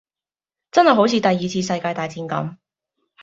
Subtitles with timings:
[0.71, 2.57] 真係好似第二次世界大戰咁